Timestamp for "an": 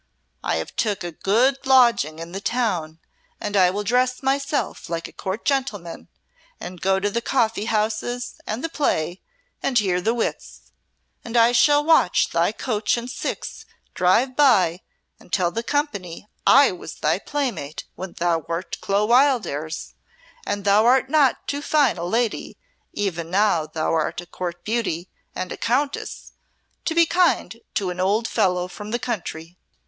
27.91-27.99